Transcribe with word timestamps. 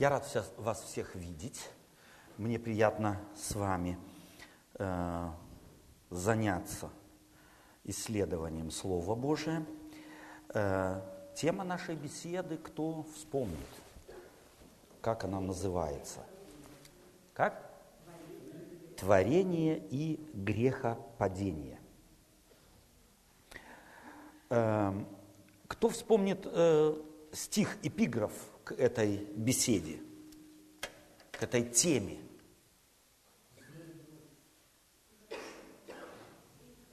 Я 0.00 0.08
рад 0.08 0.26
вас 0.56 0.80
всех 0.80 1.14
видеть. 1.14 1.68
Мне 2.38 2.58
приятно 2.58 3.20
с 3.36 3.54
вами 3.54 3.98
э, 4.78 5.28
заняться 6.08 6.88
исследованием 7.84 8.70
Слова 8.70 9.14
Божия. 9.14 9.62
Э, 10.54 11.02
тема 11.34 11.64
нашей 11.64 11.96
беседы 11.96 12.56
«Кто 12.56 13.02
вспомнит?» 13.14 13.58
Как 15.02 15.24
она 15.24 15.38
называется? 15.38 16.20
Как? 17.34 17.70
Творение 18.96 19.86
и 19.90 20.18
грехопадение. 20.32 21.78
Э, 24.48 24.94
кто 25.68 25.90
вспомнит 25.90 26.46
э, 26.46 26.96
стих, 27.34 27.76
эпиграф 27.82 28.32
к 28.64 28.72
этой 28.72 29.16
беседе, 29.36 30.00
к 31.32 31.42
этой 31.42 31.64
теме? 31.64 32.18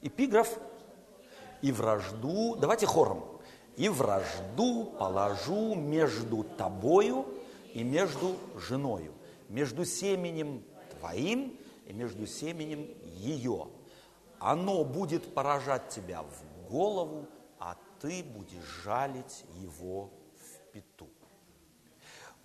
Эпиграф 0.01 0.59
«И 1.61 1.71
вражду», 1.71 2.55
давайте 2.55 2.85
хором, 2.85 3.41
«И 3.75 3.89
вражду 3.89 4.85
положу 4.97 5.75
между 5.75 6.43
тобою 6.43 7.25
и 7.73 7.83
между 7.83 8.37
женою, 8.55 9.13
между 9.49 9.85
семенем 9.85 10.63
твоим 10.97 11.57
и 11.85 11.93
между 11.93 12.25
семенем 12.25 12.87
ее. 13.15 13.67
Оно 14.39 14.83
будет 14.83 15.33
поражать 15.33 15.89
тебя 15.89 16.23
в 16.23 16.69
голову, 16.69 17.27
а 17.59 17.75
ты 17.99 18.23
будешь 18.23 18.65
жалить 18.83 19.43
его 19.61 20.11
в 20.35 20.71
пету. 20.71 21.07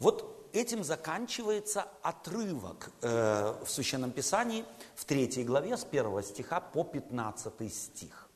Вот 0.03 0.49
этим 0.53 0.83
заканчивается 0.83 1.87
отрывок 2.03 2.91
э, 3.03 3.55
в 3.65 3.71
Священном 3.71 4.11
Писании 4.11 4.65
в 4.97 5.05
третьей 5.05 5.45
главе 5.45 5.77
с 5.77 5.85
первого 5.85 6.25
стиха 6.25 6.59
по 6.59 6.83
15 6.83 7.73
стих. 7.73 8.29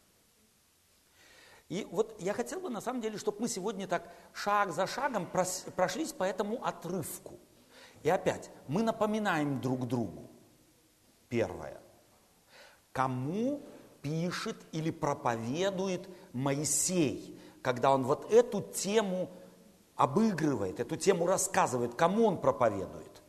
И 1.69 1.84
вот 1.91 2.14
я 2.20 2.34
хотел 2.34 2.61
бы 2.61 2.70
на 2.70 2.81
самом 2.81 3.00
деле, 3.00 3.19
чтобы 3.19 3.41
мы 3.41 3.48
сегодня 3.48 3.89
так 3.89 4.09
шаг 4.33 4.70
за 4.70 4.87
шагом 4.87 5.28
прошлись 5.75 6.12
по 6.12 6.22
этому 6.22 6.64
отрывку. 6.64 7.34
И 8.05 8.11
опять, 8.11 8.48
мы 8.69 8.84
напоминаем 8.84 9.61
друг 9.61 9.89
другу. 9.89 10.31
Первое. 11.28 11.81
Кому 12.92 13.61
пишет 14.03 14.56
или 14.70 14.92
проповедует 14.92 16.09
Моисей, 16.33 17.37
когда 17.61 17.91
он 17.91 18.05
вот 18.05 18.31
эту 18.31 18.62
тему 18.62 19.28
обыгрывает, 19.97 20.78
эту 20.78 20.97
тему 20.97 21.27
рассказывает, 21.27 21.94
кому 21.94 22.27
он 22.27 22.39
проповедует? 22.41 23.22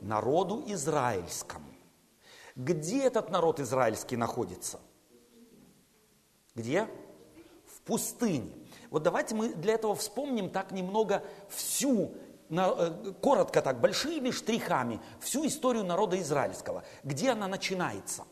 Народу 0.00 0.62
израильскому. 0.66 1.66
Где 2.54 3.04
этот 3.04 3.30
народ 3.30 3.60
израильский 3.60 4.16
находится? 4.16 4.80
Где? 6.54 6.88
В 7.66 7.80
пустыне. 7.82 8.52
Вот 8.90 9.02
давайте 9.02 9.34
мы 9.34 9.52
для 9.52 9.74
этого 9.74 9.94
вспомним 9.94 10.48
так 10.48 10.70
немного 10.70 11.22
всю, 11.48 12.14
э, 12.48 13.12
коротко 13.20 13.60
так, 13.60 13.80
большими 13.80 14.30
штрихами, 14.30 15.00
всю 15.20 15.46
историю 15.46 15.84
народа 15.84 16.18
израильского. 16.20 16.84
Где 17.02 17.30
она 17.30 17.48
начинается? 17.48 18.24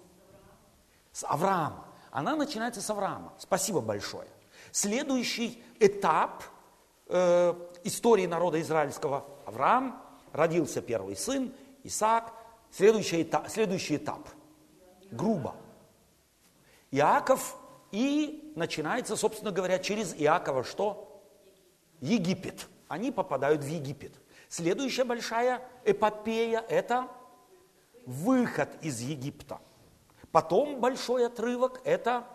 С 1.13 1.25
Авраама. 1.27 1.87
Она 2.11 2.37
начинается 2.37 2.81
с 2.81 2.89
Авраама. 2.89 3.35
Спасибо 3.39 3.81
большое. 3.81 4.29
Следующий 4.71 5.63
этап– 5.81 6.45
э, 7.09 7.55
истории 7.85 8.27
народа 8.27 8.61
израильского. 8.61 9.25
Авраам, 9.47 10.03
родился 10.33 10.81
первый 10.83 11.17
сын, 11.17 11.53
Исаак, 11.83 12.33
следующий 12.71 13.23
этап, 13.23 13.49
следующий 13.49 13.97
этап. 13.97 14.29
Грубо. 15.11 15.55
Иаков, 16.91 17.57
и 17.91 18.53
начинается, 18.57 19.17
собственно 19.17 19.53
говоря, 19.53 19.79
через 19.79 20.15
Иакова 20.17 20.65
что? 20.65 21.23
Египет. 22.01 22.67
Они 22.89 23.13
попадают 23.13 23.63
в 23.63 23.67
Египет. 23.69 24.13
Следующая 24.49 25.05
большая 25.05 25.63
эпопея– 25.85 26.65
это 26.69 27.09
выход 28.07 28.69
из 28.83 29.01
Египта. 29.01 29.61
Потом 30.33 30.81
большой 30.81 31.27
отрывок– 31.27 31.81
это 31.85 32.27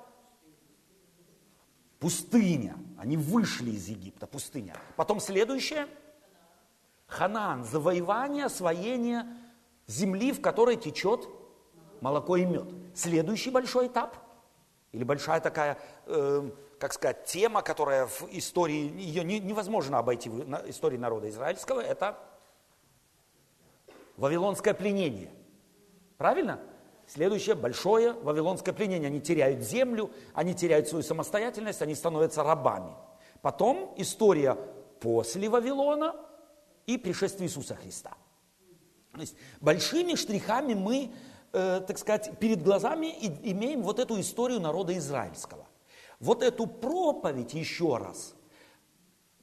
Пустыня. 2.00 2.78
Они 2.98 3.18
вышли 3.18 3.72
из 3.72 3.88
Египта, 3.88 4.28
пустыня. 4.28 4.76
Потом 4.96 5.20
следующее. 5.20 5.88
Ханаан. 7.08 7.64
Завоевание, 7.64 8.46
освоение 8.46 9.26
земли, 9.88 10.32
в 10.32 10.42
которой 10.42 10.78
течет 10.78 11.28
молоко 12.02 12.38
и 12.38 12.46
мед. 12.46 12.70
Следующий 12.94 13.52
большой 13.52 13.88
этап. 13.88 14.18
Или 14.92 15.04
большая 15.04 15.40
такая, 15.40 15.78
э, 16.06 16.50
как 16.80 16.94
сказать, 16.94 17.26
тема, 17.26 17.62
которая 17.62 18.08
в 18.08 18.28
истории, 18.32 18.92
ее 19.00 19.24
невозможно 19.24 20.00
обойти 20.00 20.30
в 20.30 20.70
истории 20.70 20.98
народа 20.98 21.30
израильского, 21.30 21.82
это 21.82 22.18
Вавилонское 24.18 24.74
пленение. 24.74 25.32
Правильно? 26.18 26.60
Следующее 27.12 27.56
большое 27.56 28.14
вавилонское 28.14 28.72
пленение. 28.72 29.08
Они 29.08 29.20
теряют 29.20 29.64
землю, 29.64 30.12
они 30.36 30.54
теряют 30.54 30.88
свою 30.88 31.04
самостоятельность, 31.04 31.82
они 31.82 31.96
становятся 31.96 32.44
рабами. 32.44 32.94
Потом 33.42 33.96
история 33.98 34.56
после 35.00 35.50
Вавилона 35.50 36.16
и 36.86 37.00
пришествие 37.00 37.48
Иисуса 37.50 37.74
Христа. 37.74 38.14
То 39.14 39.22
есть 39.22 39.36
большими 39.60 40.14
штрихами 40.14 40.76
мы, 40.76 41.12
э, 41.52 41.82
так 41.88 41.98
сказать, 41.98 42.38
перед 42.38 42.62
глазами 42.62 43.08
имеем 43.42 43.82
вот 43.82 43.98
эту 43.98 44.20
историю 44.20 44.60
народа 44.60 44.96
израильского. 44.96 45.66
Вот 46.20 46.44
эту 46.44 46.68
проповедь 46.68 47.56
еще 47.56 47.98
раз 47.98 48.36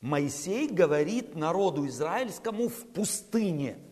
Моисей 0.00 0.68
говорит 0.68 1.34
народу 1.34 1.88
израильскому 1.88 2.68
в 2.68 2.86
пустыне– 2.92 3.76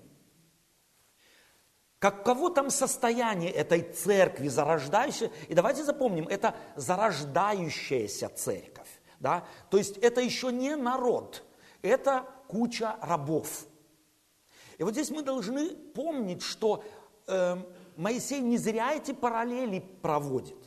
Каково 2.04 2.50
там 2.50 2.68
состояние 2.68 3.50
этой 3.50 3.80
церкви 3.80 4.48
зарождающей? 4.48 5.30
И 5.48 5.54
давайте 5.54 5.84
запомним, 5.84 6.28
это 6.28 6.54
зарождающаяся 6.76 8.28
церковь. 8.28 9.00
Да? 9.20 9.46
То 9.70 9.78
есть 9.78 9.96
это 9.96 10.20
еще 10.20 10.52
не 10.52 10.76
народ, 10.76 11.42
это 11.80 12.26
куча 12.46 12.96
рабов. 13.00 13.64
И 14.76 14.82
вот 14.82 14.92
здесь 14.92 15.08
мы 15.08 15.22
должны 15.22 15.70
помнить, 15.70 16.42
что 16.42 16.84
э, 17.26 17.56
Моисей 17.96 18.40
не 18.40 18.58
зря 18.58 18.92
эти 18.92 19.12
параллели 19.12 19.80
проводит. 20.02 20.58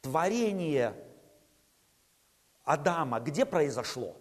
Творение 0.00 0.94
Адама 2.62 3.18
где 3.18 3.44
произошло? 3.44 4.16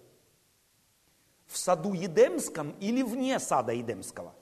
В 1.45 1.59
саду 1.59 1.93
Едемском 1.93 2.71
или 2.79 3.03
вне 3.03 3.37
сада 3.37 3.71
Едемского? 3.71 4.33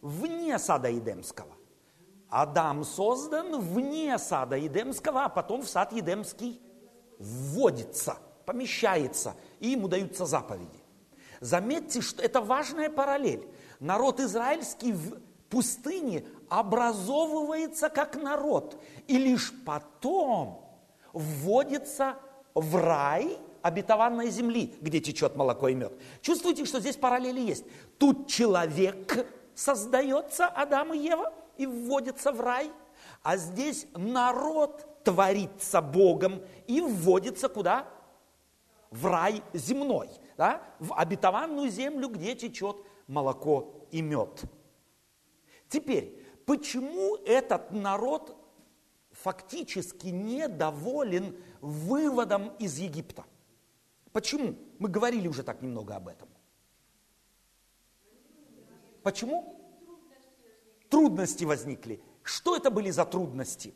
Вне 0.00 0.58
сада 0.58 0.88
Едемского. 0.88 1.54
Адам 2.28 2.84
создан 2.84 3.60
вне 3.60 4.18
сада 4.18 4.56
Едемского, 4.56 5.24
а 5.24 5.28
потом 5.28 5.62
в 5.62 5.68
сад 5.68 5.92
Едемский 5.92 6.60
вводится, 7.18 8.18
помещается, 8.44 9.34
и 9.60 9.68
ему 9.68 9.88
даются 9.88 10.26
заповеди. 10.26 10.82
Заметьте, 11.40 12.00
что 12.00 12.22
это 12.22 12.40
важная 12.40 12.90
параллель. 12.90 13.46
Народ 13.80 14.20
израильский 14.20 14.92
в 14.92 15.20
пустыне 15.48 16.24
образовывается 16.48 17.88
как 17.88 18.16
народ, 18.16 18.80
и 19.06 19.18
лишь 19.18 19.52
потом 19.64 20.64
вводится 21.12 22.16
в 22.54 22.76
рай 22.76 23.38
обетованной 23.62 24.30
земли, 24.30 24.74
где 24.80 25.00
течет 25.00 25.36
молоко 25.36 25.68
и 25.68 25.74
мед. 25.74 25.92
Чувствуете, 26.20 26.64
что 26.64 26.80
здесь 26.80 26.96
параллели 26.96 27.40
есть? 27.40 27.64
Тут 27.98 28.28
человек 28.28 29.26
создается 29.56 30.46
Адам 30.46 30.94
и 30.94 30.98
Ева 30.98 31.32
и 31.56 31.66
вводится 31.66 32.30
в 32.30 32.40
рай, 32.40 32.70
а 33.22 33.36
здесь 33.36 33.86
народ 33.94 35.02
творится 35.02 35.80
Богом 35.80 36.42
и 36.66 36.80
вводится 36.80 37.48
куда? 37.48 37.88
В 38.90 39.06
рай 39.06 39.42
земной, 39.52 40.10
да? 40.36 40.62
в 40.78 40.94
обетованную 40.94 41.70
землю, 41.70 42.08
где 42.08 42.34
течет 42.36 42.76
молоко 43.08 43.86
и 43.90 44.02
мед. 44.02 44.44
Теперь, 45.68 46.24
почему 46.44 47.16
этот 47.24 47.72
народ 47.72 48.36
фактически 49.10 50.08
недоволен 50.08 51.36
выводом 51.60 52.54
из 52.58 52.78
Египта? 52.78 53.24
Почему? 54.12 54.56
Мы 54.78 54.88
говорили 54.88 55.28
уже 55.28 55.42
так 55.42 55.62
немного 55.62 55.96
об 55.96 56.08
этом. 56.08 56.28
Почему? 59.06 59.56
Трудности 60.90 61.44
возникли. 61.44 62.02
Что 62.24 62.56
это 62.56 62.72
были 62.72 62.90
за 62.90 63.04
трудности? 63.04 63.72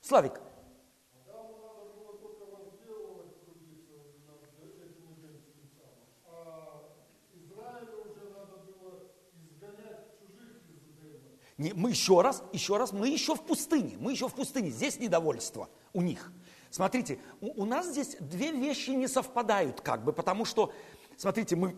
Славик. 0.00 0.40
Не, 11.58 11.74
мы 11.74 11.90
еще 11.90 12.22
раз, 12.22 12.42
еще 12.54 12.78
раз, 12.78 12.92
мы 12.92 13.08
еще 13.08 13.34
в 13.34 13.42
пустыне, 13.42 13.98
мы 13.98 14.12
еще 14.12 14.30
в 14.30 14.34
пустыне, 14.34 14.70
здесь 14.70 14.98
недовольство 14.98 15.68
у 15.92 16.00
них. 16.00 16.32
Смотрите, 16.70 17.18
у, 17.42 17.64
у 17.64 17.66
нас 17.66 17.90
здесь 17.90 18.16
две 18.18 18.50
вещи 18.50 18.92
не 18.92 19.08
совпадают 19.08 19.82
как 19.82 20.04
бы, 20.04 20.14
потому 20.14 20.46
что, 20.46 20.72
смотрите, 21.18 21.54
мы 21.54 21.76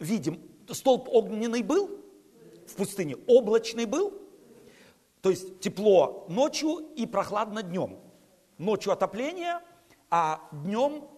видим, 0.00 0.40
столб 0.70 1.08
огненный 1.08 1.62
был 1.62 1.90
в 2.66 2.74
пустыне, 2.74 3.16
облачный 3.26 3.84
был, 3.84 4.12
то 5.20 5.30
есть 5.30 5.60
тепло 5.60 6.26
ночью 6.28 6.78
и 6.96 7.06
прохладно 7.06 7.62
днем. 7.62 7.98
Ночью 8.58 8.92
отопление, 8.92 9.60
а 10.10 10.48
днем 10.52 11.08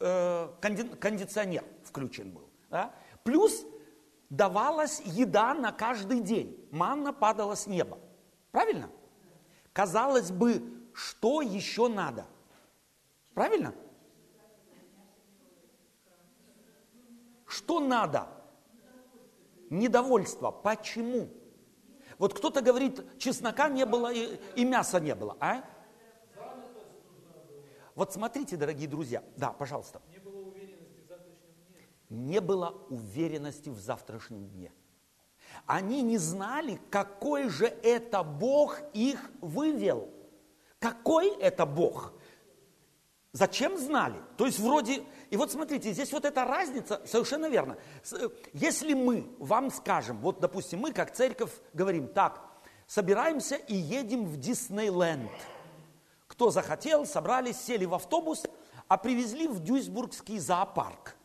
э, 0.00 0.48
конди, 0.60 0.84
кондиционер 0.84 1.64
включен 1.84 2.30
был. 2.30 2.48
Да? 2.70 2.94
Плюс 3.24 3.64
давалась 4.30 5.00
еда 5.04 5.54
на 5.54 5.72
каждый 5.72 6.20
день. 6.20 6.68
Манна 6.70 7.12
падала 7.12 7.54
с 7.54 7.66
неба. 7.66 7.98
Правильно? 8.50 8.90
Казалось 9.72 10.30
бы, 10.30 10.62
что 10.92 11.40
еще 11.40 11.88
надо? 11.88 12.26
Правильно? 13.34 13.74
Что 17.68 17.80
надо? 17.80 18.26
Недовольство. 19.68 20.50
Почему? 20.50 21.28
Вот 22.16 22.32
кто-то 22.32 22.62
говорит, 22.62 23.04
чеснока 23.18 23.68
не 23.68 23.84
было 23.84 24.10
и, 24.10 24.40
и 24.56 24.64
мяса 24.64 24.98
не 25.00 25.14
было, 25.14 25.36
а? 25.38 25.62
Вот 27.94 28.14
смотрите, 28.14 28.56
дорогие 28.56 28.88
друзья. 28.88 29.22
Да, 29.36 29.50
пожалуйста. 29.52 30.00
Не 30.08 30.18
было 30.18 30.38
уверенности 30.38 30.98
в 30.98 31.08
завтрашнем 31.10 31.58
дне. 31.68 31.88
Не 32.08 32.40
было 32.40 32.86
уверенности 32.88 33.68
в 33.68 33.78
завтрашнем 33.78 34.48
дне. 34.48 34.72
Они 35.66 36.00
не 36.00 36.16
знали, 36.16 36.80
какой 36.88 37.50
же 37.50 37.66
это 37.66 38.22
Бог 38.22 38.80
их 38.94 39.30
вывел. 39.42 40.08
Какой 40.78 41.36
это 41.36 41.66
Бог? 41.66 42.14
Зачем 43.32 43.76
знали? 43.78 44.20
То 44.36 44.46
есть 44.46 44.58
вроде... 44.58 45.04
И 45.30 45.36
вот 45.36 45.52
смотрите, 45.52 45.92
здесь 45.92 46.12
вот 46.12 46.24
эта 46.24 46.44
разница, 46.44 47.02
совершенно 47.04 47.46
верно. 47.46 47.76
Э, 48.12 48.28
если 48.54 48.94
мы 48.94 49.30
вам 49.38 49.70
скажем, 49.70 50.18
вот 50.20 50.40
допустим, 50.40 50.80
мы 50.80 50.92
как 50.92 51.12
церковь 51.14 51.52
говорим, 51.74 52.08
так, 52.08 52.42
собираемся 52.86 53.56
и 53.56 53.74
едем 53.74 54.24
в 54.24 54.38
Диснейленд. 54.38 55.30
Кто 56.26 56.50
захотел, 56.50 57.04
собрались, 57.04 57.60
сели 57.60 57.84
в 57.84 57.94
автобус, 57.94 58.44
а 58.88 58.96
привезли 58.96 59.46
в 59.46 59.60
Дюйсбургский 59.60 60.38
зоопарк. 60.38 61.16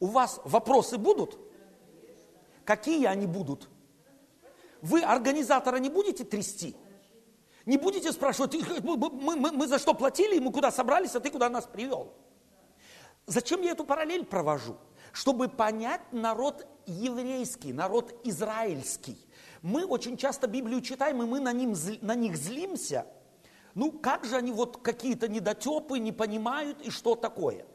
У 0.00 0.06
вас 0.06 0.40
вопросы 0.44 0.96
будут? 0.96 1.38
Какие 2.64 3.06
они 3.06 3.26
будут? 3.26 3.68
Вы 4.80 5.02
организатора 5.02 5.76
не 5.76 5.90
будете 5.90 6.24
трясти? 6.24 6.76
Не 7.66 7.78
будете 7.78 8.12
спрашивать, 8.12 8.54
мы, 8.84 8.96
мы, 8.96 9.36
мы, 9.36 9.50
мы 9.50 9.66
за 9.66 9.80
что 9.80 9.92
платили, 9.92 10.38
мы 10.38 10.52
куда 10.52 10.70
собрались, 10.70 11.16
а 11.16 11.20
ты 11.20 11.30
куда 11.30 11.50
нас 11.50 11.66
привел? 11.66 12.12
Зачем 13.26 13.60
я 13.62 13.72
эту 13.72 13.84
параллель 13.84 14.24
провожу? 14.24 14.76
Чтобы 15.12 15.48
понять 15.48 16.00
народ 16.12 16.64
еврейский, 16.86 17.72
народ 17.72 18.14
израильский. 18.22 19.18
Мы 19.62 19.84
очень 19.84 20.16
часто 20.16 20.46
Библию 20.46 20.80
читаем, 20.80 21.20
и 21.22 21.26
мы 21.26 21.40
на, 21.40 21.52
ним, 21.52 21.74
на 22.02 22.14
них 22.14 22.36
злимся. 22.36 23.04
Ну, 23.74 23.90
как 23.90 24.24
же 24.24 24.36
они 24.36 24.52
вот 24.52 24.76
какие-то 24.76 25.26
недотепы, 25.26 25.98
не 25.98 26.12
понимают 26.12 26.80
и 26.82 26.90
что 26.90 27.16
такое? 27.16 27.66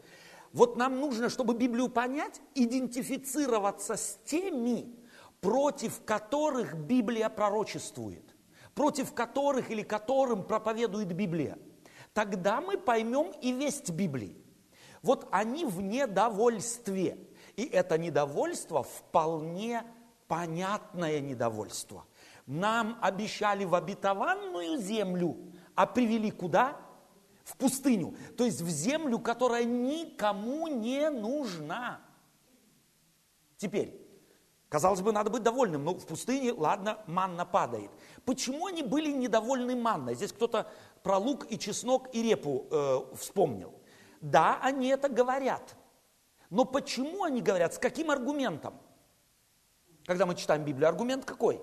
Вот 0.53 0.77
нам 0.77 1.01
нужно, 1.01 1.29
чтобы 1.29 1.53
Библию 1.53 1.89
понять, 1.89 2.39
идентифицироваться 2.55 3.97
с 3.97 4.17
теми, 4.23 4.95
против 5.41 6.01
которых 6.05 6.77
Библия 6.77 7.27
пророчествует 7.27 8.30
против 8.75 9.13
которых 9.13 9.69
или 9.71 9.83
которым 9.83 10.43
проповедует 10.43 11.13
Библия, 11.13 11.57
тогда 12.13 12.61
мы 12.61 12.77
поймем 12.77 13.31
и 13.41 13.51
весть 13.51 13.91
Библии. 13.91 14.37
Вот 15.01 15.27
они 15.31 15.65
в 15.65 15.81
недовольстве. 15.81 17.17
И 17.55 17.65
это 17.65 17.97
недовольство 17.97 18.83
вполне 18.83 19.83
понятное 20.27 21.19
недовольство. 21.19 22.05
Нам 22.45 22.97
обещали 23.01 23.65
в 23.65 23.75
обетованную 23.75 24.77
землю, 24.77 25.37
а 25.75 25.85
привели 25.85 26.31
куда? 26.31 26.77
В 27.43 27.57
пустыню. 27.57 28.15
То 28.37 28.45
есть 28.45 28.61
в 28.61 28.69
землю, 28.69 29.19
которая 29.19 29.63
никому 29.63 30.67
не 30.67 31.09
нужна. 31.09 32.01
Теперь, 33.57 34.00
Казалось 34.71 35.01
бы, 35.01 35.11
надо 35.11 35.29
быть 35.29 35.43
довольным, 35.43 35.83
но 35.83 35.93
в 35.93 36.05
пустыне, 36.05 36.53
ладно, 36.53 36.97
манна 37.05 37.45
падает. 37.45 37.91
Почему 38.23 38.67
они 38.67 38.83
были 38.83 39.11
недовольны 39.11 39.75
манной? 39.75 40.15
Здесь 40.15 40.31
кто-то 40.31 40.65
про 41.03 41.17
лук 41.17 41.45
и 41.51 41.59
чеснок 41.59 42.07
и 42.15 42.23
репу 42.23 42.67
э, 42.71 42.99
вспомнил. 43.17 43.73
Да, 44.21 44.59
они 44.61 44.87
это 44.87 45.09
говорят. 45.09 45.75
Но 46.49 46.63
почему 46.63 47.25
они 47.25 47.41
говорят? 47.41 47.73
С 47.73 47.79
каким 47.79 48.11
аргументом? 48.11 48.75
Когда 50.05 50.25
мы 50.25 50.35
читаем 50.35 50.63
Библию, 50.63 50.87
аргумент 50.87 51.25
какой? 51.25 51.61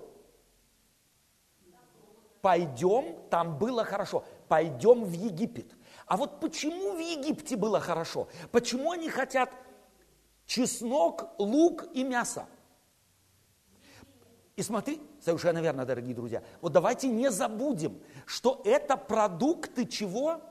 Пойдем, 2.43 3.15
там 3.31 3.57
было 3.57 3.83
хорошо. 3.85 4.23
Пойдем 4.47 5.03
в 5.03 5.13
Египет. 5.13 5.75
А 6.05 6.15
вот 6.15 6.39
почему 6.39 6.91
в 6.91 6.99
Египте 6.99 7.55
было 7.55 7.79
хорошо? 7.79 8.27
Почему 8.51 8.91
они 8.91 9.09
хотят 9.09 9.49
чеснок, 10.45 11.29
лук 11.39 11.87
и 11.95 12.03
мясо? 12.03 12.45
И 14.59 14.61
смотри, 14.61 14.99
совершенно 15.21 15.59
верно, 15.59 15.85
дорогие 15.85 16.13
друзья, 16.13 16.43
вот 16.59 16.73
давайте 16.73 17.07
не 17.07 17.31
забудем, 17.31 17.97
что 18.25 18.61
это 18.65 18.97
продукты 18.97 19.85
чего? 19.85 20.41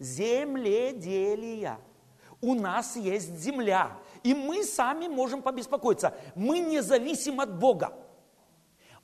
Земледелия. 0.00 1.78
У 2.40 2.56
нас 2.56 2.96
есть 2.96 3.38
земля, 3.38 3.92
и 4.24 4.34
мы 4.34 4.64
сами 4.64 5.06
можем 5.06 5.42
побеспокоиться. 5.42 6.12
Мы 6.34 6.58
не 6.58 6.82
зависим 6.82 7.38
от 7.38 7.56
Бога. 7.56 7.92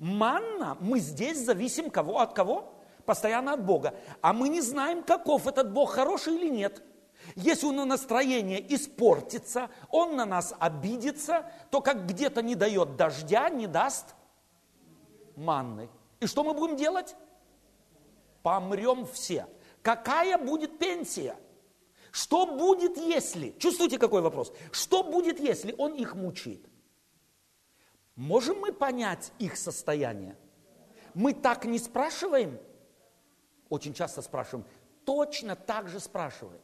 Манна, 0.00 0.76
мы 0.80 0.98
здесь 0.98 1.38
зависим 1.38 1.88
кого? 1.88 2.18
от 2.18 2.32
кого? 2.34 2.74
Постоянно 3.06 3.52
от 3.52 3.64
Бога. 3.64 3.94
А 4.22 4.32
мы 4.32 4.48
не 4.48 4.60
знаем, 4.60 5.04
каков 5.04 5.46
этот 5.46 5.72
Бог, 5.72 5.92
хороший 5.92 6.34
или 6.34 6.48
нет. 6.48 6.82
Если 7.36 7.64
он 7.64 7.76
на 7.76 7.84
настроение 7.84 8.74
испортится, 8.74 9.70
он 9.88 10.16
на 10.16 10.26
нас 10.26 10.52
обидится, 10.58 11.48
то 11.70 11.80
как 11.80 12.06
где-то 12.06 12.42
не 12.42 12.56
дает 12.56 12.96
дождя, 12.96 13.48
не 13.48 13.68
даст– 13.68 14.06
манны. 15.36 15.88
И 16.20 16.26
что 16.26 16.44
мы 16.44 16.54
будем 16.54 16.76
делать? 16.76 17.16
Помрем 18.42 19.06
все. 19.06 19.46
Какая 19.82 20.38
будет 20.38 20.78
пенсия? 20.78 21.36
Что 22.10 22.46
будет, 22.46 22.96
если? 22.96 23.50
Чувствуете, 23.58 23.98
какой 23.98 24.20
вопрос? 24.20 24.52
Что 24.70 25.02
будет, 25.02 25.40
если 25.40 25.74
он 25.78 25.94
их 25.94 26.14
мучает? 26.14 26.64
Можем 28.16 28.60
мы 28.60 28.72
понять 28.72 29.32
их 29.38 29.56
состояние? 29.56 30.36
Мы 31.14 31.32
так 31.32 31.64
не 31.64 31.78
спрашиваем? 31.78 32.58
Очень 33.68 33.94
часто 33.94 34.20
спрашиваем. 34.20 34.66
Точно 35.04 35.56
так 35.56 35.88
же 35.88 35.98
спрашиваем. 36.00 36.60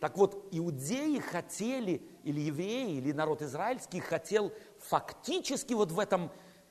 Так 0.00 0.16
вот, 0.16 0.48
иудеи 0.52 1.18
хотели, 1.18 2.02
или 2.22 2.40
евреи, 2.40 2.96
или 2.98 3.10
народ 3.12 3.42
израильский 3.42 4.00
хотел 4.00 4.52
фактически 4.78 5.72
вот 5.72 5.90
в 5.90 5.98
этом 5.98 6.30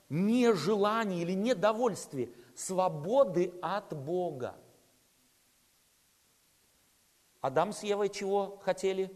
нежелании 0.09 1.21
или 1.21 1.33
недовольстве, 1.33 2.31
свободы 2.55 3.53
от 3.61 3.95
Бога. 3.95 4.55
Адам 7.41 7.73
с 7.73 7.83
Евой 7.83 8.09
чего 8.09 8.59
хотели? 8.63 9.11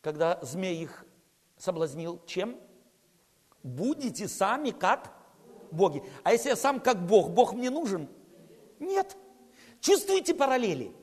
Когда 0.00 0.38
змей 0.42 0.82
их 0.82 1.04
соблазнил, 1.58 2.22
чем? 2.24 2.58
Будете 3.62 4.26
сами 4.26 4.70
как 4.70 5.12
боги. 5.70 6.02
А 6.22 6.32
если 6.32 6.48
я 6.48 6.56
сам 6.56 6.80
как 6.80 7.06
Бог, 7.06 7.30
Бог 7.30 7.52
мне 7.52 7.68
нужен? 7.68 8.08
Нет. 8.78 9.16
Чувствуете 9.80 10.34
параллели? 10.34 10.94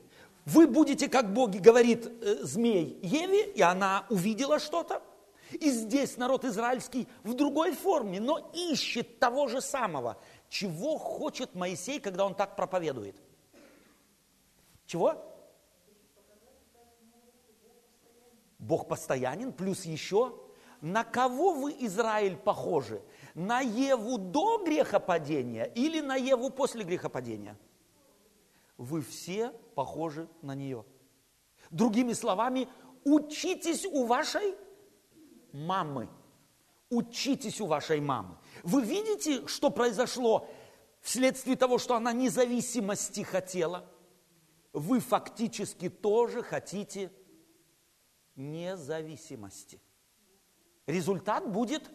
Вы 0.45 0.65
будете 0.65 1.09
как 1.09 1.33
боги, 1.33 1.57
говорит 1.57 2.07
э, 2.07 2.43
змей 2.43 2.97
Еве, 3.03 3.51
и 3.51 3.61
она 3.61 4.05
увидела 4.09 4.59
что-то, 4.59 5.03
и 5.51 5.69
здесь 5.69 6.17
народ 6.17 6.45
израильский 6.45 7.07
в 7.23 7.33
другой 7.33 7.73
форме, 7.73 8.19
но 8.19 8.51
ищет 8.53 9.19
того 9.19 9.47
же 9.47 9.61
самого. 9.61 10.17
Чего 10.49 10.97
хочет 10.97 11.55
Моисей, 11.55 11.99
когда 11.99 12.25
он 12.25 12.35
так 12.35 12.55
проповедует? 12.55 13.15
Чего? 14.85 15.23
Бог 18.59 18.87
постоянен, 18.87 19.53
плюс 19.53 19.85
еще, 19.85 20.33
на 20.81 21.03
кого 21.03 21.53
вы, 21.53 21.75
Израиль, 21.79 22.37
похожи? 22.37 23.01
На 23.33 23.61
Еву 23.61 24.17
до 24.17 24.63
грехопадения 24.63 25.63
или 25.63 25.99
на 26.01 26.15
Еву 26.15 26.49
после 26.49 26.83
грехопадения? 26.83 27.57
Вы 28.77 29.01
все 29.01 29.51
похожи 29.75 30.27
на 30.41 30.55
нее. 30.55 30.85
Другими 31.71 32.13
словами, 32.13 32.67
учитесь 33.03 33.85
у 33.85 34.05
вашей 34.05 34.55
мамы. 35.51 36.09
Учитесь 36.89 37.59
у 37.59 37.65
вашей 37.65 37.99
мамы. 37.99 38.37
Вы 38.63 38.81
видите, 38.83 39.45
что 39.47 39.69
произошло 39.69 40.47
вследствие 41.01 41.55
того, 41.55 41.77
что 41.77 41.95
она 41.95 42.13
независимости 42.13 43.21
хотела? 43.21 43.85
Вы 44.73 44.99
фактически 44.99 45.89
тоже 45.89 46.43
хотите 46.43 47.11
независимости. 48.35 49.81
Результат 50.85 51.51
будет 51.51 51.89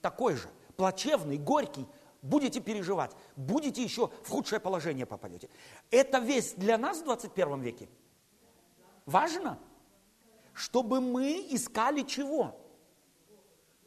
такой 0.00 0.36
же, 0.36 0.48
плачевный, 0.76 1.38
горький. 1.38 1.86
Будете 2.22 2.60
переживать, 2.60 3.12
будете 3.36 3.82
еще 3.82 4.08
в 4.08 4.28
худшее 4.28 4.58
положение 4.58 5.06
попадете. 5.06 5.48
Это 5.90 6.18
весь 6.18 6.54
для 6.54 6.76
нас 6.76 6.98
в 7.00 7.04
21 7.04 7.60
веке. 7.60 7.88
Важно, 9.04 9.58
чтобы 10.56 11.00
мы 11.00 11.46
искали 11.50 12.02
чего? 12.02 12.58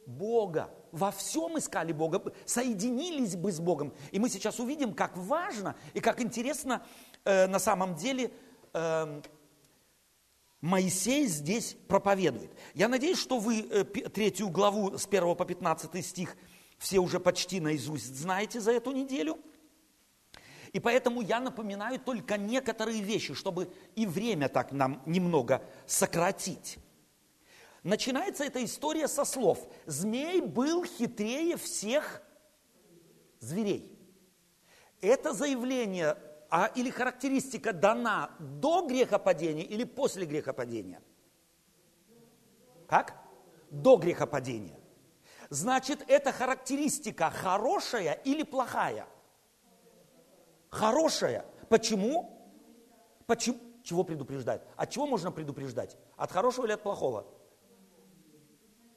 Бога. 0.06 0.70
Во 0.92 1.10
всем 1.10 1.58
искали 1.58 1.92
Бога, 1.92 2.22
соединились 2.46 3.36
бы 3.36 3.52
с 3.52 3.60
Богом. 3.60 3.92
И 4.10 4.18
мы 4.18 4.28
сейчас 4.28 4.58
увидим, 4.58 4.94
как 4.94 5.16
важно 5.16 5.76
и 5.94 6.00
как 6.00 6.20
интересно 6.20 6.84
э, 7.24 7.46
на 7.46 7.58
самом 7.58 7.94
деле 7.94 8.32
э, 8.72 9.22
Моисей 10.60 11.26
здесь 11.26 11.76
проповедует. 11.86 12.50
Я 12.74 12.88
надеюсь, 12.88 13.18
что 13.18 13.38
вы 13.38 13.60
э, 13.60 13.84
третью 13.84 14.48
главу 14.48 14.98
с 14.98 15.06
1 15.06 15.36
по 15.36 15.44
15 15.44 16.04
стих 16.04 16.36
все 16.78 16.98
уже 16.98 17.20
почти 17.20 17.60
наизусть 17.60 18.16
знаете 18.16 18.60
за 18.60 18.72
эту 18.72 18.92
неделю. 18.92 19.38
И 20.72 20.78
поэтому 20.78 21.20
я 21.20 21.40
напоминаю 21.40 21.98
только 21.98 22.38
некоторые 22.38 23.02
вещи, 23.02 23.34
чтобы 23.34 23.72
и 23.96 24.06
время 24.06 24.48
так 24.48 24.70
нам 24.70 25.02
немного 25.04 25.62
сократить. 25.86 26.78
Начинается 27.82 28.44
эта 28.44 28.64
история 28.64 29.08
со 29.08 29.24
слов 29.24 29.58
«Змей 29.86 30.40
был 30.40 30.84
хитрее 30.84 31.56
всех 31.56 32.22
зверей». 33.40 33.98
Это 35.00 35.32
заявление 35.32 36.16
а, 36.50 36.66
или 36.66 36.90
характеристика 36.90 37.72
дана 37.72 38.30
до 38.38 38.86
грехопадения 38.86 39.64
или 39.64 39.84
после 39.84 40.26
грехопадения? 40.26 41.00
Как? 42.86 43.16
До 43.70 43.96
грехопадения. 43.96 44.78
Значит, 45.48 46.04
эта 46.06 46.32
характеристика 46.32 47.30
хорошая 47.30 48.12
или 48.12 48.42
плохая? 48.42 49.06
Хорошая. 50.70 51.44
Почему? 51.68 52.38
Почему? 53.26 53.58
Чего 53.82 54.04
предупреждать? 54.04 54.62
От 54.76 54.90
чего 54.90 55.06
можно 55.06 55.32
предупреждать? 55.32 55.96
От 56.16 56.32
хорошего 56.32 56.66
или 56.66 56.72
от 56.72 56.82
плохого? 56.82 57.26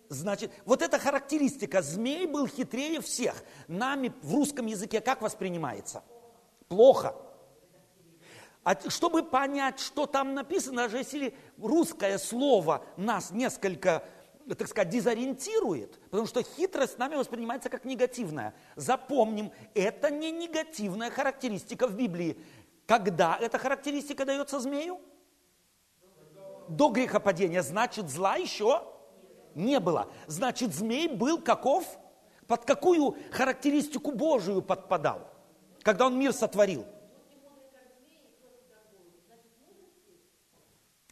Значит, 0.09 0.51
вот 0.65 0.81
эта 0.81 0.99
характеристика, 0.99 1.81
змей 1.81 2.27
был 2.27 2.45
хитрее 2.47 3.01
всех, 3.01 3.43
нами 3.67 4.13
в 4.21 4.33
русском 4.33 4.67
языке 4.67 5.01
как 5.01 5.21
воспринимается? 5.21 6.03
Плохо. 6.67 7.15
А 8.63 8.77
чтобы 8.89 9.23
понять, 9.23 9.79
что 9.79 10.05
там 10.05 10.35
написано, 10.35 10.83
даже 10.83 10.97
если 10.97 11.35
русское 11.57 12.17
слово 12.17 12.85
нас 12.95 13.31
несколько, 13.31 14.03
так 14.47 14.67
сказать, 14.67 14.89
дезориентирует, 14.89 15.99
потому 16.09 16.27
что 16.27 16.43
хитрость 16.43 16.97
нами 16.97 17.15
воспринимается 17.15 17.69
как 17.69 17.85
негативная. 17.85 18.53
Запомним, 18.75 19.51
это 19.73 20.09
не 20.09 20.31
негативная 20.31 21.09
характеристика 21.09 21.87
в 21.87 21.95
Библии. 21.95 22.37
Когда 22.85 23.37
эта 23.39 23.57
характеристика 23.57 24.25
дается 24.25 24.59
змею? 24.59 24.99
До 26.67 26.89
грехопадения. 26.89 27.61
Значит, 27.61 28.09
зла 28.09 28.35
еще 28.35 28.83
не 29.55 29.79
было. 29.79 30.09
Значит, 30.27 30.73
змей 30.73 31.07
был 31.07 31.41
каков? 31.41 31.85
Под 32.47 32.65
какую 32.65 33.15
характеристику 33.31 34.11
Божию 34.11 34.61
подпадал, 34.61 35.29
когда 35.81 36.07
он 36.07 36.19
мир 36.19 36.33
сотворил? 36.33 36.85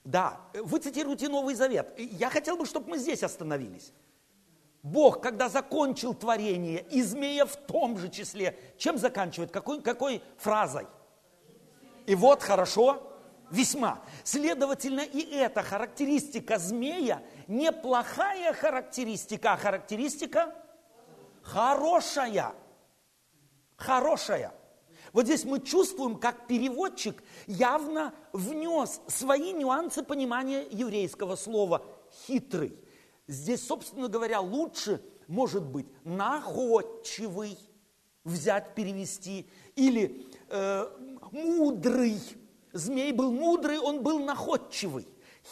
Да, 0.03 0.39
вы 0.53 0.79
цитируете 0.79 1.29
Новый 1.29 1.55
Завет. 1.55 1.93
Я 1.97 2.29
хотел 2.29 2.57
бы, 2.57 2.65
чтобы 2.65 2.89
мы 2.89 2.97
здесь 2.97 3.23
остановились. 3.23 3.93
Бог, 4.83 5.21
когда 5.21 5.47
закончил 5.47 6.15
творение, 6.15 6.83
и 6.89 7.03
змея 7.03 7.45
в 7.45 7.55
том 7.55 7.97
же 7.99 8.09
числе, 8.09 8.57
чем 8.77 8.97
заканчивает? 8.97 9.51
Какой, 9.51 9.81
какой 9.81 10.23
фразой? 10.37 10.87
И 12.07 12.15
вот 12.15 12.41
хорошо, 12.41 13.11
весьма. 13.51 14.01
Следовательно, 14.23 15.01
и 15.01 15.19
эта 15.35 15.61
характеристика 15.61 16.57
змея 16.57 17.21
неплохая 17.47 18.53
характеристика, 18.53 19.53
а 19.53 19.57
характеристика 19.57 20.55
хорошая. 21.43 22.53
Хорошая. 23.77 24.51
Вот 25.13 25.25
здесь 25.25 25.43
мы 25.43 25.59
чувствуем, 25.59 26.17
как 26.17 26.47
переводчик 26.47 27.21
явно 27.45 28.13
внес 28.31 29.01
свои 29.07 29.51
нюансы 29.51 30.03
понимания 30.03 30.65
еврейского 30.71 31.35
слова 31.35 31.85
«хитрый». 32.25 32.77
Здесь, 33.27 33.65
собственно 33.65 34.07
говоря, 34.07 34.41
лучше 34.41 35.01
может 35.27 35.63
быть 35.63 35.87
находчивый, 36.03 37.57
взять, 38.23 38.75
перевести, 38.75 39.47
или 39.75 40.27
э, 40.49 40.87
мудрый. 41.31 42.19
Змей 42.73 43.11
был 43.11 43.31
мудрый, 43.31 43.79
он 43.79 44.03
был 44.03 44.19
находчивый. 44.19 45.07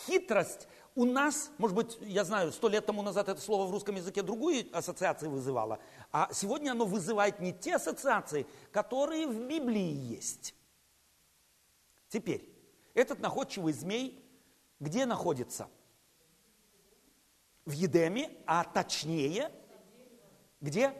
Хитрость 0.05 0.67
у 0.95 1.05
нас, 1.05 1.51
может 1.57 1.75
быть, 1.75 1.97
я 2.01 2.23
знаю, 2.23 2.51
сто 2.51 2.67
лет 2.67 2.85
тому 2.85 3.01
назад 3.01 3.29
это 3.29 3.39
слово 3.41 3.67
в 3.67 3.71
русском 3.71 3.95
языке 3.95 4.21
другую 4.21 4.65
ассоциацию 4.71 5.31
вызывало, 5.31 5.79
а 6.11 6.29
сегодня 6.33 6.71
оно 6.71 6.85
вызывает 6.85 7.39
не 7.39 7.53
те 7.53 7.75
ассоциации, 7.75 8.45
которые 8.71 9.27
в 9.27 9.47
Библии 9.47 9.91
есть. 9.91 10.55
Теперь, 12.09 12.49
этот 12.93 13.19
находчивый 13.19 13.73
змей 13.73 14.25
где 14.79 15.05
находится? 15.05 15.69
В 17.65 17.71
Едеме, 17.71 18.31
а 18.45 18.63
точнее, 18.63 19.51
где? 20.61 20.93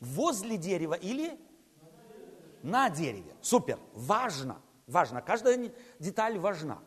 Возле 0.00 0.56
дерева 0.56 0.94
или 0.94 1.38
на 2.62 2.90
дереве. 2.90 3.34
Супер, 3.40 3.78
важно, 3.94 4.60
важно, 4.86 5.22
каждая 5.22 5.72
деталь 5.98 6.38
важна. 6.38 6.82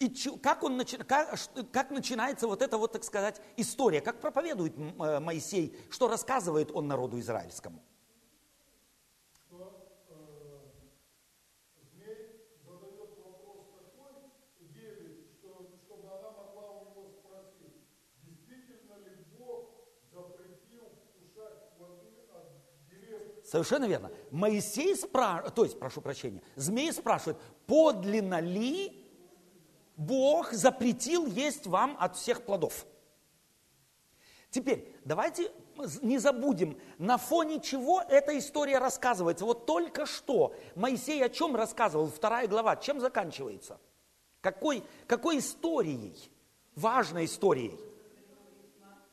И 0.00 0.12
как, 0.42 0.62
он, 0.62 0.82
как, 1.06 1.38
как 1.70 1.90
начинается 1.90 2.48
вот 2.48 2.62
эта 2.62 2.76
вот, 2.76 2.92
так 2.92 3.04
сказать, 3.04 3.40
история, 3.56 4.00
как 4.00 4.20
проповедует 4.20 4.76
э, 4.76 5.20
Моисей, 5.20 5.76
что 5.90 6.08
рассказывает 6.08 6.70
он 6.72 6.88
народу 6.88 7.18
израильскому? 7.20 7.80
Совершенно 23.54 23.84
верно. 23.84 24.10
Моисей 24.32 24.96
спрашивает, 24.96 25.54
то 25.54 25.62
есть, 25.62 25.78
прошу 25.78 26.00
прощения, 26.00 26.42
змей 26.56 26.92
спрашивает, 26.92 27.38
подлинно 27.68 28.40
ли 28.40 29.03
Бог 29.96 30.52
запретил 30.52 31.26
есть 31.26 31.66
вам 31.66 31.96
от 32.00 32.16
всех 32.16 32.42
плодов. 32.42 32.86
Теперь, 34.50 34.94
давайте 35.04 35.50
не 36.02 36.18
забудем, 36.18 36.78
на 36.98 37.18
фоне 37.18 37.60
чего 37.60 38.02
эта 38.02 38.38
история 38.38 38.78
рассказывается. 38.78 39.44
Вот 39.44 39.66
только 39.66 40.06
что 40.06 40.54
Моисей 40.76 41.24
о 41.24 41.28
чем 41.28 41.56
рассказывал, 41.56 42.08
вторая 42.08 42.46
глава, 42.46 42.76
чем 42.76 43.00
заканчивается? 43.00 43.80
Какой, 44.40 44.84
какой 45.06 45.38
историей? 45.38 46.16
Важной 46.76 47.24
историей. 47.24 47.78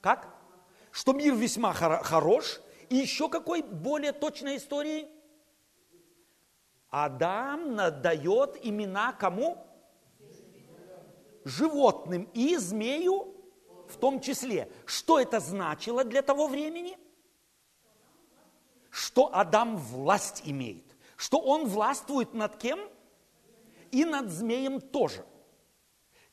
Как? 0.01 0.27
Что 0.91 1.13
мир 1.13 1.33
весьма 1.35 1.73
хор- 1.73 2.03
хорош. 2.03 2.59
И 2.89 2.95
еще 2.95 3.29
какой 3.29 3.61
более 3.61 4.11
точной 4.11 4.57
историей? 4.57 5.07
Адам 6.89 7.77
дает 8.01 8.57
имена 8.63 9.13
кому? 9.13 9.57
Животным 11.43 12.29
и 12.33 12.57
змею 12.57 13.35
в 13.87 13.97
том 13.97 14.19
числе. 14.19 14.71
Что 14.85 15.19
это 15.19 15.39
значило 15.39 16.03
для 16.03 16.21
того 16.21 16.47
времени? 16.47 16.97
Что 18.89 19.33
Адам 19.33 19.77
власть 19.77 20.41
имеет. 20.45 20.85
Что 21.15 21.39
он 21.39 21.67
властвует 21.67 22.33
над 22.33 22.57
кем? 22.57 22.79
И 23.91 24.05
над 24.05 24.29
змеем 24.29 24.79
тоже. 24.79 25.25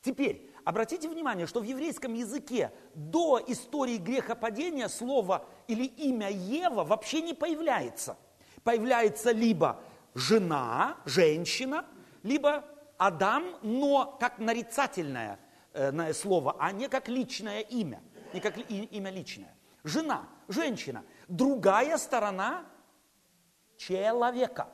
Теперь, 0.01 0.49
обратите 0.65 1.09
внимание, 1.09 1.47
что 1.47 1.61
в 1.61 1.65
еврейском 1.65 2.15
языке 2.15 2.73
до 2.95 3.43
истории 3.47 3.97
грехопадения 3.97 4.89
слово 4.89 5.45
или 5.67 5.85
имя 5.85 6.31
Ева 6.31 6.85
вообще 6.85 7.21
не 7.21 7.35
появляется. 7.35 8.17
Появляется 8.63 9.33
либо 9.33 9.81
жена, 10.15 10.99
женщина, 11.05 11.85
либо 12.23 12.65
Адам, 12.99 13.57
но 13.63 14.17
как 14.21 14.39
нарицательное 14.39 15.39
э, 15.73 16.13
слово, 16.13 16.57
а 16.59 16.73
не 16.73 16.89
как 16.89 17.09
личное 17.09 17.61
имя. 17.61 18.03
не 18.33 18.41
как 18.41 18.59
имя 18.59 19.11
личное. 19.11 19.57
Жена, 19.85 20.29
женщина. 20.49 21.05
Другая 21.29 21.97
сторона 21.97 22.67
человека. 23.77 24.69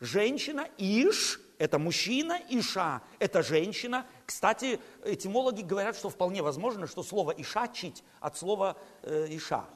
Женщина, 0.00 0.68
иш, 0.78 1.40
это 1.58 1.78
мужчина, 1.78 2.38
иша, 2.48 3.02
это 3.18 3.42
женщина. 3.42 4.06
Кстати, 4.24 4.80
этимологи 5.04 5.62
говорят, 5.62 5.96
что 5.96 6.08
вполне 6.08 6.42
возможно, 6.42 6.86
что 6.86 7.02
слово 7.02 7.32
иша 7.32 7.68
чить 7.68 8.04
от 8.20 8.36
слова 8.36 8.76
э, 9.02 9.26
иша 9.30 9.66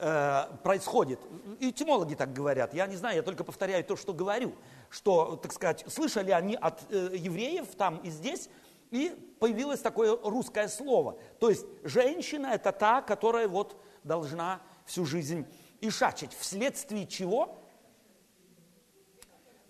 э, 0.00 0.56
происходит. 0.62 1.20
Этимологи 1.60 2.14
так 2.14 2.32
говорят. 2.32 2.74
Я 2.74 2.86
не 2.86 2.96
знаю, 2.96 3.16
я 3.16 3.22
только 3.22 3.44
повторяю 3.44 3.84
то, 3.84 3.96
что 3.96 4.12
говорю. 4.12 4.54
Что, 4.88 5.36
так 5.36 5.52
сказать, 5.52 5.84
слышали 5.88 6.30
они 6.30 6.54
от 6.56 6.80
э, 6.90 7.14
евреев 7.16 7.66
там 7.76 7.98
и 7.98 8.10
здесь, 8.10 8.48
и 8.90 9.36
появилось 9.38 9.80
такое 9.80 10.16
русское 10.22 10.68
слово. 10.68 11.18
То 11.38 11.50
есть 11.50 11.64
женщина 11.84 12.48
это 12.48 12.72
та, 12.72 13.02
которая 13.02 13.46
вот 13.46 13.80
должна 14.02 14.60
всю 14.84 15.04
жизнь 15.04 15.46
ишачить. 15.80 16.32
Вследствие 16.32 17.06
чего? 17.06 17.62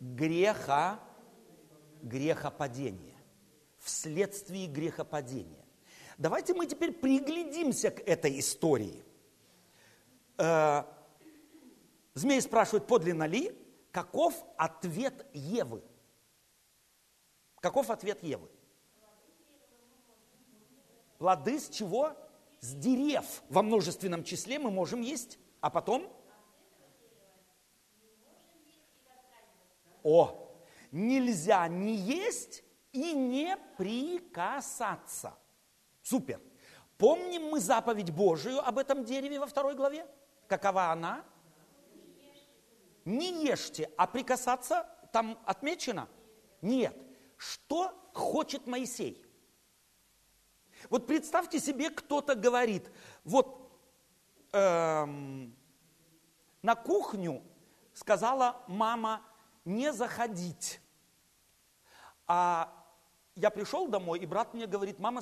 Греха, 0.01 1.01
грехопадения. 2.03 3.17
Вследствие 3.79 4.67
грехопадения. 4.67 5.65
Давайте 6.19 6.55
мы 6.55 6.67
теперь 6.67 6.93
приглядимся 6.93 7.91
к 7.91 8.01
этой 8.01 8.39
истории. 8.39 9.03
Э, 10.41 10.85
змей 12.15 12.41
спрашивает, 12.41 12.87
подлинно 12.87 13.25
ли? 13.25 13.55
Каков 13.93 14.43
ответ 14.57 15.27
Евы? 15.35 15.83
Каков 17.61 17.91
ответ 17.91 18.23
Евы? 18.23 18.49
Плоды 21.19 21.61
с 21.61 21.69
чего? 21.69 22.17
С 22.61 22.75
дерев 22.75 23.43
во 23.51 23.63
множественном 23.63 24.25
числе 24.25 24.59
мы 24.59 24.71
можем 24.71 25.03
есть. 25.03 25.39
А 25.61 25.69
потом? 25.69 26.11
О, 30.03 30.51
нельзя 30.91 31.69
не 31.69 31.95
есть 31.95 32.65
и 32.93 33.13
не 33.13 33.59
прикасаться. 33.77 35.35
Супер. 36.01 36.41
Помним 36.97 37.51
мы 37.51 37.61
заповедь 37.61 38.11
Божию 38.11 38.67
об 38.67 38.79
этом 38.79 39.05
дереве 39.05 39.39
во 39.39 39.47
второй 39.47 39.75
главе? 39.75 40.07
Какова 40.50 40.90
она? 40.90 41.25
Не 43.04 43.45
ешьте, 43.47 43.88
а 43.97 44.09
прикасаться 44.09 44.85
там 45.12 45.38
отмечено? 45.47 46.09
Нет. 46.61 46.97
Что 47.37 47.95
хочет 48.12 48.66
Моисей? 48.66 49.25
Вот 50.88 51.07
представьте 51.07 51.61
себе, 51.61 51.88
кто-то 51.88 52.35
говорит, 52.35 52.90
вот 53.23 53.71
эм, 54.52 55.57
на 56.62 56.75
кухню 56.75 57.45
сказала 57.95 58.64
мама 58.66 59.23
не 59.64 59.92
заходить. 59.92 60.80
А 62.26 62.73
я 63.37 63.50
пришел 63.50 63.87
домой, 63.87 64.19
и 64.19 64.26
брат 64.26 64.52
мне 64.52 64.66
говорит, 64.66 64.99
мама 64.99 65.19